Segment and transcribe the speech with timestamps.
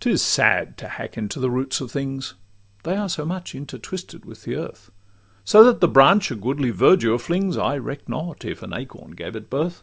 [0.00, 2.32] 'Tis sad to hack into the roots of things,
[2.84, 4.90] They are so much intertwisted with the earth;
[5.44, 9.36] So that the branch a goodly verdure flings, I reck not if an acorn gave
[9.36, 9.82] it birth.